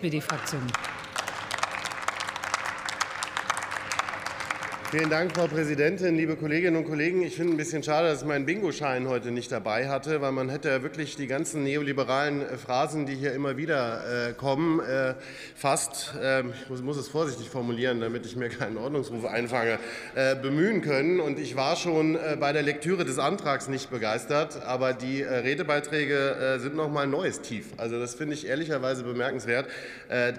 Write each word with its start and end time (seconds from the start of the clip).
SPD-Fraktion. 0.00 0.99
Vielen 4.90 5.08
Dank, 5.08 5.36
Frau 5.36 5.46
Präsidentin, 5.46 6.16
liebe 6.16 6.34
Kolleginnen 6.34 6.74
und 6.74 6.84
Kollegen. 6.84 7.22
Ich 7.22 7.36
finde 7.36 7.54
ein 7.54 7.56
bisschen 7.56 7.84
schade, 7.84 8.08
dass 8.08 8.22
ich 8.22 8.26
meinen 8.26 8.44
Bingo-Schein 8.44 9.06
heute 9.06 9.30
nicht 9.30 9.52
dabei 9.52 9.88
hatte, 9.88 10.20
weil 10.20 10.32
man 10.32 10.48
hätte 10.48 10.82
wirklich 10.82 11.14
die 11.14 11.28
ganzen 11.28 11.62
neoliberalen 11.62 12.42
äh, 12.42 12.56
Phrasen, 12.58 13.06
die 13.06 13.14
hier 13.14 13.32
immer 13.32 13.56
wieder 13.56 14.30
äh, 14.30 14.32
kommen, 14.32 14.80
äh, 14.80 15.14
fast, 15.54 16.14
äh, 16.20 16.40
ich 16.40 16.82
muss 16.82 16.96
es 16.96 17.06
vorsichtig 17.06 17.50
formulieren, 17.50 18.00
damit 18.00 18.26
ich 18.26 18.34
mir 18.34 18.48
keinen 18.48 18.78
Ordnungsruf 18.78 19.26
einfange, 19.26 19.78
bemühen 20.42 20.82
können. 20.82 21.20
Und 21.20 21.38
ich 21.38 21.54
war 21.54 21.76
schon 21.76 22.18
bei 22.40 22.52
der 22.52 22.62
Lektüre 22.62 23.04
des 23.04 23.20
Antrags 23.20 23.68
nicht 23.68 23.90
begeistert, 23.90 24.60
aber 24.64 24.92
die 24.92 25.22
Redebeiträge 25.22 26.58
sind 26.60 26.74
noch 26.74 26.90
mal 26.90 27.04
ein 27.04 27.10
neues 27.10 27.42
Tief. 27.42 27.66
Also 27.76 28.00
das 28.00 28.16
finde 28.16 28.34
ich 28.34 28.46
ehrlicherweise 28.46 29.04
bemerkenswert. 29.04 29.68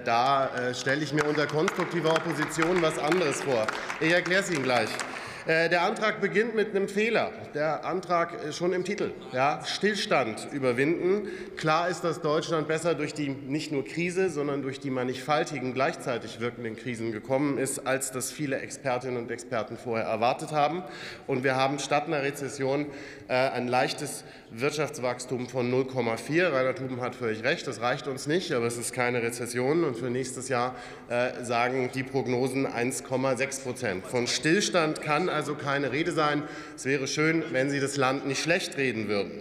Da 0.04 0.74
stelle 0.74 1.04
ich 1.04 1.14
mir 1.14 1.26
unter 1.26 1.48
konstruktiver 1.48 2.12
Opposition 2.12 2.82
was 2.82 3.00
anderes 3.00 3.42
vor. 3.42 3.66
Ich 4.00 4.12
erkläre 4.12 4.41
erkläre 4.42 4.50
es 4.50 4.50
Ihnen 4.50 4.64
gleich. 4.64 5.11
Äh, 5.48 5.70
der 5.70 5.82
Antrag 5.82 6.22
beginnt 6.22 6.56
mit 6.56 6.70
einem 6.70 6.88
Fehler. 6.88 7.32
Der 7.56 7.84
Antrag 7.84 8.44
ist 8.44 8.58
schon 8.58 8.74
im 8.74 8.84
Titel. 8.84 9.12
Ja, 9.32 9.64
Stillstand 9.66 10.48
überwinden. 10.52 11.28
Klar 11.58 11.90
ist, 11.90 12.04
dass 12.04 12.22
Deutschland 12.22 12.68
besser 12.68 12.94
durch 12.94 13.14
die 13.14 13.30
nicht 13.30 13.72
nur 13.72 13.84
Krise, 13.84 14.30
sondern 14.30 14.62
durch 14.62 14.80
die 14.80 14.92
mannigfaltigen 14.92 15.74
gleichzeitig 15.74 16.40
wirkenden 16.40 16.76
Krisen 16.76 17.12
gekommen 17.12 17.58
ist, 17.58 17.88
als 17.88 18.12
das 18.12 18.32
viele 18.32 18.60
Expertinnen 18.60 19.18
und 19.18 19.32
Experten 19.32 19.78
vorher 19.78 20.06
erwartet 20.06 20.52
haben. 20.52 20.84
Und 21.26 21.44
wir 21.44 21.56
haben 21.56 21.80
statt 21.80 22.06
einer 22.06 22.22
Rezession 22.22 22.86
äh, 23.28 23.34
ein 23.34 23.68
leichtes 23.68 24.24
Wirtschaftswachstum 24.52 25.48
von 25.48 25.72
0,4. 25.72 26.52
Rainer 26.52 26.76
Tuben 26.76 27.02
hat 27.02 27.16
völlig 27.16 27.44
recht, 27.44 27.66
das 27.66 27.82
reicht 27.82 28.08
uns 28.08 28.28
nicht, 28.28 28.52
aber 28.52 28.68
es 28.68 28.78
ist 28.78 28.94
keine 28.94 29.24
Rezession. 29.24 29.84
Und 29.86 29.98
für 29.98 30.10
nächstes 30.10 30.50
Jahr 30.50 30.76
äh, 31.10 31.44
sagen 31.44 31.90
die 31.96 32.04
Prognosen 32.04 32.68
1,6 32.68 33.64
Prozent. 33.64 34.06
Von 34.06 34.28
Stillstand 34.28 35.02
kann 35.02 35.31
also 35.32 35.56
keine 35.56 35.92
Rede 35.92 36.12
sein. 36.12 36.44
Es 36.76 36.86
wäre 36.86 37.08
schön, 37.08 37.44
wenn 37.52 37.70
Sie 37.70 37.80
das 37.80 37.98
Land 37.98 38.28
nicht 38.28 38.44
schlecht 38.44 38.78
reden 38.78 39.08
würden. 39.08 39.32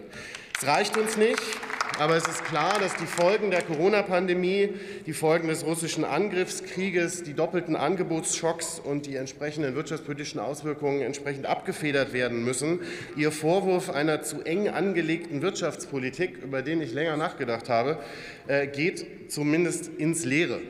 Es 0.58 0.66
reicht 0.66 0.96
uns 0.96 1.16
nicht. 1.16 1.40
Aber 2.00 2.16
es 2.16 2.26
ist 2.26 2.44
klar, 2.46 2.78
dass 2.80 2.94
die 2.96 3.04
Folgen 3.04 3.50
der 3.50 3.60
Corona-Pandemie, 3.60 4.70
die 5.04 5.12
Folgen 5.12 5.48
des 5.48 5.66
russischen 5.66 6.02
Angriffskrieges, 6.04 7.24
die 7.24 7.34
doppelten 7.34 7.76
Angebotsschocks 7.76 8.78
und 8.78 9.04
die 9.04 9.16
entsprechenden 9.16 9.74
wirtschaftspolitischen 9.74 10.40
Auswirkungen 10.40 11.02
entsprechend 11.02 11.44
abgefedert 11.44 12.14
werden 12.14 12.42
müssen. 12.42 12.80
Ihr 13.16 13.30
Vorwurf 13.32 13.90
einer 13.90 14.22
zu 14.22 14.40
eng 14.42 14.70
angelegten 14.70 15.42
Wirtschaftspolitik, 15.42 16.38
über 16.42 16.62
den 16.62 16.80
ich 16.80 16.94
länger 16.94 17.18
nachgedacht 17.18 17.68
habe, 17.68 17.98
äh, 18.46 18.66
geht 18.66 19.30
zumindest 19.30 19.88
ins 19.98 20.24
Leere. 20.24 20.60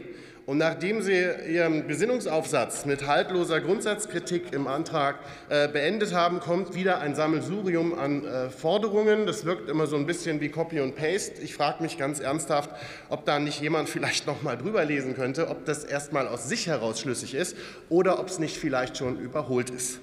Und 0.47 0.59
nachdem 0.59 1.03
Sie 1.03 1.27
Ihren 1.49 1.87
Besinnungsaufsatz 1.87 2.85
mit 2.85 3.07
haltloser 3.07 3.61
Grundsatzkritik 3.61 4.53
im 4.53 4.67
Antrag 4.67 5.21
äh, 5.49 5.69
beendet 5.69 6.15
haben, 6.15 6.41
kommt 6.41 6.75
wieder 6.75 7.01
ein 7.01 7.15
Sammelsurium 7.15 7.99
an 7.99 8.25
äh, 8.25 8.51
Forderungen. 8.51 9.27
Das 9.27 9.45
wirkt 9.45 9.69
immer 9.69 9.87
so 9.87 9.97
ein 9.97 10.07
bisschen 10.07 10.41
wie 10.41 10.49
Copy 10.49 10.81
und 10.81 10.97
Paste. 10.97 11.41
Ich 11.43 11.55
frage 11.55 11.83
mich 11.83 11.99
ganz 11.99 12.21
ernsthaft, 12.21 12.71
ob 13.09 13.25
da 13.25 13.39
nicht 13.39 13.61
jemand 13.61 13.89
vielleicht 13.91 14.27
noch 14.27 14.43
mal 14.43 14.57
drüber 14.57 14.85
lesen 14.85 15.15
könnte, 15.15 15.49
ob 15.49 15.65
das 15.67 15.85
erst 15.85 16.13
mal 16.13 16.27
aus 16.27 16.49
sich 16.49 16.67
heraus 16.67 17.01
schlüssig 17.01 17.35
ist 17.35 17.57
oder 17.89 18.19
ob 18.19 18.29
es 18.29 18.39
nicht 18.39 18.57
vielleicht 18.57 18.97
schon 18.97 19.19
überholt 19.21 19.71
ist. 19.71 20.01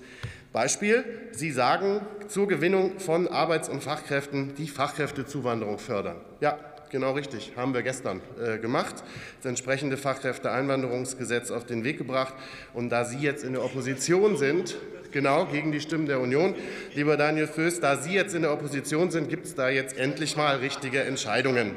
Beispiel, 0.53 1.03
Sie 1.31 1.51
sagen 1.51 2.01
zur 2.27 2.47
Gewinnung 2.47 2.99
von 2.99 3.27
Arbeits- 3.27 3.69
und 3.69 3.83
Fachkräften 3.83 4.55
die 4.55 4.67
Fachkräftezuwanderung 4.67 5.77
fördern. 5.77 6.21
Ja, 6.39 6.57
Genau 6.89 7.11
richtig, 7.11 7.51
haben 7.57 7.73
wir 7.73 7.81
gestern 7.81 8.21
äh, 8.41 8.59
gemacht, 8.59 8.95
das 9.41 9.49
entsprechende 9.49 9.97
Fachkräfteeinwanderungsgesetz 9.97 11.51
auf 11.51 11.65
den 11.65 11.83
Weg 11.83 11.97
gebracht. 11.97 12.33
Und 12.73 12.89
da 12.89 13.03
Sie 13.03 13.17
jetzt 13.17 13.43
in 13.43 13.53
der 13.53 13.65
Opposition 13.65 14.37
sind, 14.37 14.77
genau 15.11 15.47
gegen 15.47 15.73
die 15.73 15.81
Stimmen 15.81 16.05
der 16.05 16.21
Union, 16.21 16.55
lieber 16.95 17.17
Daniel 17.17 17.47
Föß, 17.47 17.81
da 17.81 17.97
Sie 17.97 18.13
jetzt 18.13 18.33
in 18.35 18.43
der 18.43 18.53
Opposition 18.53 19.11
sind, 19.11 19.27
gibt 19.27 19.47
es 19.47 19.55
da 19.55 19.67
jetzt 19.67 19.97
endlich 19.97 20.37
mal 20.37 20.57
richtige 20.57 21.01
Entscheidungen. 21.01 21.75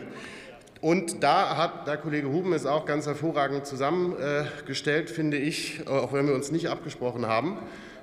Und 0.81 1.25
da 1.25 1.57
hat 1.57 1.89
der 1.89 1.97
Kollege 1.97 2.29
Huben 2.29 2.53
es 2.53 2.65
auch 2.65 2.87
ganz 2.87 3.07
hervorragend 3.07 3.67
zusammengestellt, 3.67 5.11
finde 5.11 5.39
ich, 5.39 5.89
auch 5.89 6.13
wenn 6.13 6.29
wir 6.29 6.35
uns 6.35 6.53
nicht 6.53 6.69
abgesprochen 6.69 7.27
haben. 7.27 7.59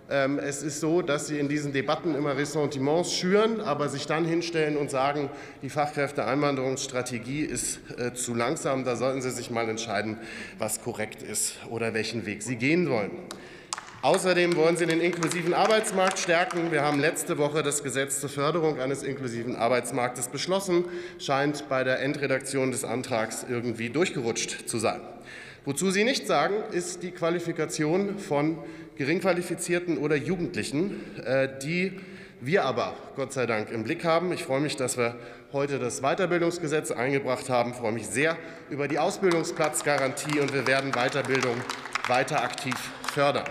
Ähm, 0.10 0.40
es 0.40 0.64
ist 0.64 0.80
so, 0.80 1.02
dass 1.02 1.28
Sie 1.28 1.38
in 1.38 1.50
diesen 1.50 1.74
Debatten 1.74 2.16
immer 2.16 2.38
Ressentiments 2.38 3.14
schüren, 3.14 3.60
aber 3.60 3.90
sich 3.90 4.08
dann 4.08 4.24
hinstellen 4.24 4.78
und 4.78 4.90
sagen, 4.90 5.30
die 5.62 5.70
Fachkräfteeinwanderungsstrategie 5.70 7.42
ist 7.42 7.80
äh, 7.98 8.14
zu 8.14 8.34
langsam. 8.34 8.86
Da 8.86 8.96
sollten 8.96 9.22
Sie 9.22 9.32
sich 9.32 9.52
mal 9.52 9.68
entscheiden, 9.68 10.18
was 10.60 10.82
korrekt 10.82 11.24
ist 11.24 11.56
oder 11.70 11.94
welchen 11.94 12.26
Weg 12.26 12.42
Sie 12.42 12.56
gehen 12.56 12.90
wollen. 12.90 13.12
Außerdem 14.02 14.56
wollen 14.56 14.78
Sie 14.78 14.86
den 14.86 15.02
inklusiven 15.02 15.54
Arbeitsmarkt 15.54 16.20
stärken. 16.20 16.72
Wir 16.72 16.84
haben 16.84 17.00
letzte 17.00 17.38
Woche 17.38 17.62
das 17.62 17.84
Gesetz 17.84 18.22
zur 18.22 18.30
Förderung 18.30 18.80
eines 18.80 19.04
inklusiven 19.04 19.58
Arbeitsmarktes 19.58 20.30
beschlossen, 20.30 20.86
scheint 21.20 21.68
bei 21.68 21.84
der 21.84 22.00
Endredaktion 22.00 22.72
des 22.72 22.86
Antrags 22.86 23.46
irgendwie 23.50 23.90
durchgerutscht 23.90 24.70
zu 24.70 24.78
sein. 24.78 25.02
Wozu 25.66 25.92
Sie 25.92 26.06
nicht 26.06 26.28
sagen, 26.28 26.56
ist 26.72 27.04
die 27.04 27.12
Qualifikation 27.12 28.20
von 28.20 28.60
Geringqualifizierten 28.98 29.98
oder 29.98 30.16
Jugendlichen, 30.16 31.00
äh, 31.24 31.50
die 31.62 32.00
wir 32.40 32.66
aber 32.66 32.94
Gott 33.16 33.34
sei 33.34 33.46
Dank 33.46 33.72
im 33.72 33.84
Blick 33.84 34.04
haben. 34.04 34.32
Ich 34.32 34.44
freue 34.44 34.62
mich, 34.62 34.76
dass 34.76 34.98
wir 34.98 35.16
heute 35.54 35.80
das 35.80 36.02
Weiterbildungsgesetz 36.02 36.92
eingebracht 36.92 37.50
haben. 37.50 37.72
Ich 37.72 37.78
freue 37.78 37.92
mich 37.92 38.08
sehr 38.08 38.38
über 38.70 38.88
die 38.88 39.00
Ausbildungsplatzgarantie 39.00 40.40
und 40.40 40.54
wir 40.54 40.68
werden 40.68 40.92
Weiterbildung 40.92 41.56
weiter 42.08 42.44
aktiv 42.44 42.76
fördern. 43.14 43.46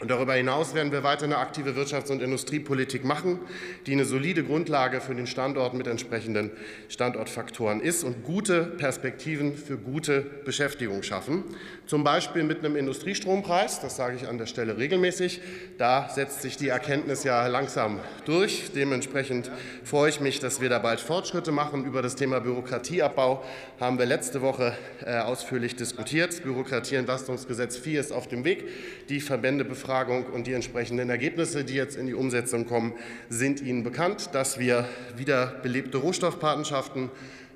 Und 0.00 0.12
darüber 0.12 0.34
hinaus 0.34 0.74
werden 0.74 0.92
wir 0.92 1.02
weiter 1.02 1.24
eine 1.24 1.38
aktive 1.38 1.70
Wirtschafts- 1.70 2.12
und 2.12 2.22
Industriepolitik 2.22 3.04
machen, 3.04 3.40
die 3.86 3.92
eine 3.92 4.04
solide 4.04 4.44
Grundlage 4.44 5.00
für 5.00 5.12
den 5.12 5.26
Standort 5.26 5.74
mit 5.74 5.88
entsprechenden 5.88 6.52
Standortfaktoren 6.88 7.80
ist 7.80 8.04
und 8.04 8.22
gute 8.22 8.62
Perspektiven 8.62 9.56
für 9.56 9.76
gute 9.76 10.20
Beschäftigung 10.20 11.02
schaffen. 11.02 11.42
Zum 11.86 12.04
Beispiel 12.04 12.44
mit 12.44 12.60
einem 12.60 12.76
Industriestrompreis, 12.76 13.80
das 13.80 13.96
sage 13.96 14.14
ich 14.14 14.28
an 14.28 14.38
der 14.38 14.46
Stelle 14.46 14.78
regelmäßig. 14.78 15.40
Da 15.78 16.08
setzt 16.08 16.42
sich 16.42 16.56
die 16.56 16.68
Erkenntnis 16.68 17.24
ja 17.24 17.48
langsam 17.48 17.98
durch. 18.24 18.70
Dementsprechend 18.76 19.50
freue 19.82 20.10
ich 20.10 20.20
mich, 20.20 20.38
dass 20.38 20.60
wir 20.60 20.68
da 20.68 20.78
bald 20.78 21.00
Fortschritte 21.00 21.50
machen. 21.50 21.84
Über 21.84 22.02
das 22.02 22.14
Thema 22.14 22.38
Bürokratieabbau 22.38 23.42
haben 23.80 23.98
wir 23.98 24.06
letzte 24.06 24.42
Woche 24.42 24.76
äh, 25.04 25.18
ausführlich 25.18 25.74
diskutiert. 25.74 26.34
Das 26.34 26.40
Bürokratieentlastungsgesetz 26.40 27.76
4 27.76 28.00
ist 28.00 28.12
auf 28.12 28.28
dem 28.28 28.44
Weg. 28.44 28.68
Die 29.08 29.20
Verbände 29.20 29.64
befragen 29.64 29.87
Befragung 29.88 30.26
und 30.26 30.46
die 30.46 30.52
entsprechenden 30.52 31.08
Ergebnisse, 31.08 31.64
die 31.64 31.72
jetzt 31.72 31.96
in 31.96 32.06
die 32.06 32.12
Umsetzung 32.12 32.66
kommen, 32.66 32.92
sind 33.30 33.62
Ihnen 33.62 33.84
bekannt, 33.84 34.28
dass 34.34 34.58
wir 34.58 34.86
wieder 35.16 35.46
belebte 35.62 35.96
Rohstoffpatenschaften 35.96 37.08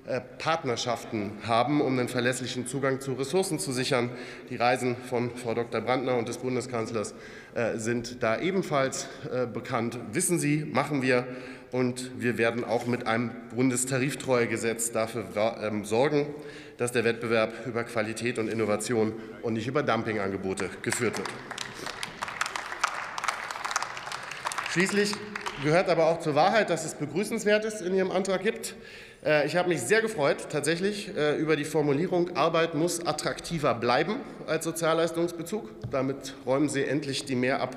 äh, 0.07 0.23
Partnerschaften 0.39 1.33
haben, 1.47 1.83
um 1.83 1.99
einen 1.99 2.09
verlässlichen 2.09 2.67
Zugang 2.67 3.03
zu 3.03 3.13
Ressourcen 3.13 3.59
zu 3.59 3.71
sichern. 3.71 4.09
Die 4.49 4.57
Reisen 4.57 4.97
von 4.97 5.31
Frau 5.37 5.53
Dr. 5.53 5.83
Brandner 5.83 6.17
und 6.17 6.27
des 6.27 6.39
Bundeskanzlers 6.39 7.15
äh, 7.55 7.77
sind 7.77 8.23
da 8.23 8.41
ebenfalls 8.41 9.09
äh, 9.31 9.47
bekannt. 9.47 9.99
Wissen 10.13 10.39
Sie, 10.39 10.65
machen 10.65 11.03
wir. 11.03 11.27
Und 11.71 12.13
wir 12.19 12.39
werden 12.39 12.65
auch 12.65 12.87
mit 12.87 13.07
einem 13.07 13.31
Bundestariftreuegesetz 13.55 14.91
dafür 14.91 15.27
ähm, 15.61 15.85
sorgen, 15.85 16.29
dass 16.79 16.93
der 16.93 17.05
Wettbewerb 17.05 17.67
über 17.67 17.85
Qualität 17.85 18.39
und 18.39 18.49
Innovation 18.49 19.13
und 19.43 19.53
nicht 19.53 19.67
über 19.67 19.83
Dumpingangebote 19.83 20.71
geführt 20.81 21.19
wird. 21.19 21.29
Schließlich 24.73 25.13
gehört 25.63 25.91
aber 25.91 26.07
auch 26.07 26.21
zur 26.21 26.35
Wahrheit, 26.35 26.71
dass 26.71 26.87
es 26.87 26.95
Begrüßenswertes 26.95 27.83
in 27.83 27.95
Ihrem 27.95 28.11
Antrag 28.11 28.43
gibt. 28.43 28.75
Äh, 29.23 29.47
ich 29.47 29.57
habe 29.57 29.69
mich 29.69 29.83
sehr 29.83 30.01
gefreut, 30.01 30.47
tatsächlich, 30.49 31.15
äh, 31.15 31.37
über 31.37 31.57
die 31.57 31.67
Formulierung, 31.67 32.35
Arbeit 32.39 32.75
muss 32.75 33.07
attraktiver 33.07 33.75
bleiben 33.75 34.17
als 34.47 34.65
Sozialleistungsbezug. 34.65 35.69
Damit 35.91 36.33
räumen 36.47 36.71
Sie 36.71 36.87
endlich 36.87 37.27
die 37.27 37.35
mehr 37.35 37.61
ab, 37.61 37.77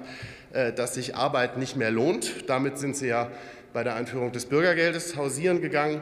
äh, 0.53 0.71
dass 0.71 0.93
sich 0.93 1.17
Arbeit 1.17 1.57
nicht 1.57 1.75
mehr 1.75 1.91
lohnt. 1.91 2.49
Damit 2.49 2.77
sind 2.77 2.95
Sie 2.95 3.07
ja 3.07 3.29
bei 3.75 3.83
der 3.83 3.95
Einführung 3.95 4.31
des 4.31 4.45
Bürgergeldes 4.45 5.17
hausieren 5.17 5.61
gegangen. 5.61 6.01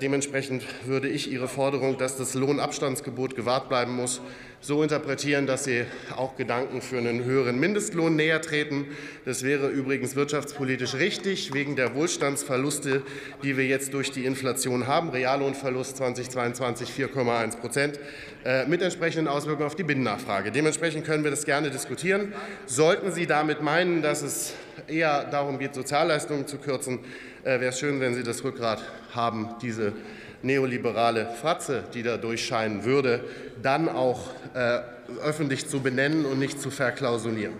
Dementsprechend 0.00 0.62
würde 0.86 1.08
ich 1.08 1.32
Ihre 1.32 1.48
Forderung, 1.48 1.98
dass 1.98 2.16
das 2.16 2.34
Lohnabstandsgebot 2.34 3.34
gewahrt 3.34 3.68
bleiben 3.68 3.96
muss, 3.96 4.20
so 4.60 4.82
interpretieren, 4.82 5.46
dass 5.46 5.64
Sie 5.64 5.84
auch 6.16 6.36
Gedanken 6.36 6.82
für 6.82 6.98
einen 6.98 7.24
höheren 7.24 7.58
Mindestlohn 7.58 8.14
näher 8.14 8.42
treten. 8.42 8.86
Das 9.24 9.42
wäre 9.42 9.68
übrigens 9.68 10.14
wirtschaftspolitisch 10.14 10.94
richtig, 10.94 11.52
wegen 11.54 11.76
der 11.76 11.94
Wohlstandsverluste, 11.94 13.02
die 13.42 13.56
wir 13.56 13.66
jetzt 13.66 13.94
durch 13.94 14.12
die 14.12 14.26
Inflation 14.26 14.86
haben. 14.86 15.08
Reallohnverlust 15.08 15.96
2022 15.96 16.90
4,1 16.90 17.56
Prozent 17.56 17.98
äh, 18.44 18.66
mit 18.66 18.82
entsprechenden 18.82 19.28
Auswirkungen 19.28 19.66
auf 19.66 19.76
die 19.76 19.82
Binnennachfrage. 19.82 20.52
Dementsprechend 20.52 21.06
können 21.06 21.24
wir 21.24 21.30
das 21.30 21.46
gerne 21.46 21.70
diskutieren. 21.70 22.34
Sollten 22.66 23.12
Sie 23.12 23.26
damit 23.26 23.62
meinen, 23.62 24.02
dass 24.02 24.22
es 24.22 24.54
eher 24.88 25.24
darum 25.24 25.58
geht, 25.58 25.74
Sozialleistungen 25.74 26.46
zu 26.46 26.58
kürzen, 26.58 27.00
äh, 27.42 27.60
wäre 27.60 27.66
es 27.66 27.78
schön, 27.78 28.00
wenn 28.00 28.14
Sie 28.14 28.22
das 28.22 28.44
Rückgrat 28.44 28.82
haben, 29.14 29.48
diese 29.62 29.92
neoliberale 30.42 31.26
Fratze, 31.40 31.84
die 31.94 32.02
da 32.02 32.16
durchscheinen 32.16 32.84
würde, 32.84 33.24
dann 33.62 33.88
auch 33.88 34.30
äh, 34.54 34.80
öffentlich 35.22 35.68
zu 35.68 35.80
benennen 35.80 36.24
und 36.24 36.38
nicht 36.38 36.60
zu 36.60 36.70
verklausulieren. 36.70 37.54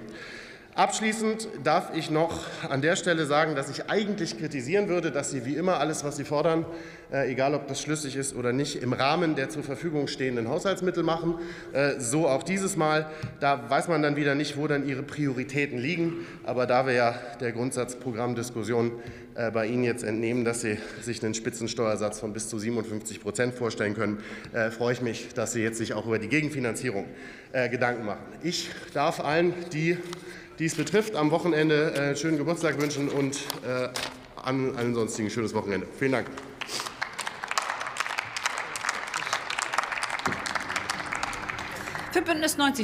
Abschließend 0.81 1.47
darf 1.63 1.95
ich 1.95 2.11
noch 2.11 2.47
an 2.71 2.81
der 2.81 2.97
Stelle 2.97 3.27
sagen, 3.27 3.55
dass 3.55 3.69
ich 3.69 3.91
eigentlich 3.91 4.39
kritisieren 4.39 4.89
würde, 4.89 5.11
dass 5.11 5.31
Sie 5.31 5.45
wie 5.45 5.57
immer 5.57 5.79
alles, 5.79 6.05
was 6.05 6.17
Sie 6.17 6.25
fordern, 6.25 6.65
äh, 7.13 7.31
egal 7.31 7.55
ob 7.55 7.67
das 7.67 7.83
schlüssig 7.83 8.17
ist 8.17 8.35
oder 8.35 8.55
nicht, 8.55 8.77
im 8.83 8.95
Rahmen 8.95 9.35
der 9.35 9.51
zur 9.51 9.63
Verfügung 9.63 10.09
stehenden 10.09 10.49
Haushaltsmittel 10.49 11.03
machen. 11.03 11.35
Äh, 11.75 12.01
so 12.01 12.27
auch 12.27 12.43
dieses 12.43 12.79
Mal. 12.79 13.11
Da 13.41 13.69
weiß 13.69 13.89
man 13.89 14.01
dann 14.01 14.17
wieder 14.17 14.35
nicht, 14.35 14.57
wo 14.57 14.69
dann 14.69 14.89
Ihre 14.89 15.03
Prioritäten 15.03 15.77
liegen. 15.77 16.27
Aber 16.45 16.67
da 16.67 16.87
wir 16.87 16.95
ja 16.95 17.15
der 17.41 17.53
Grundsatzprogrammdiskussion 17.53 18.93
äh, 19.35 19.51
bei 19.51 19.67
Ihnen 19.67 19.85
jetzt 19.85 20.03
entnehmen, 20.03 20.47
dass 20.47 20.63
Sie 20.63 20.79
sich 21.03 21.23
einen 21.23 21.35
Spitzensteuersatz 21.35 22.21
von 22.21 22.33
bis 22.33 22.49
zu 22.49 22.59
57 22.59 23.21
Prozent 23.21 23.53
vorstellen 23.53 23.95
können, 23.95 24.21
freue 24.71 24.95
ich 24.95 25.03
mich, 25.03 25.35
dass 25.35 25.53
Sie 25.53 25.63
jetzt 25.63 25.77
sich 25.77 25.93
auch 25.93 26.07
über 26.07 26.19
die 26.19 26.29
Gegenfinanzierung 26.29 27.05
Gedanken 27.53 28.07
machen. 28.07 28.23
Ich 28.43 28.71
darf 28.95 29.19
allen, 29.19 29.53
die 29.73 29.99
dies 30.61 30.75
betrifft, 30.75 31.17
am 31.17 31.31
Wochenende 31.31 31.95
einen 31.99 32.17
schönen 32.17 32.37
Geburtstag 32.37 32.81
wünschen 32.81 33.09
und 33.09 33.39
an 34.37 34.77
allen 34.77 34.95
sonstigen 34.95 35.31
schönes 35.31 35.55
Wochenende. 35.55 35.87
Vielen 35.99 36.13
Dank. 36.13 36.27
Für 42.13 42.23
Bündnis 42.23 42.59
90 42.59 42.79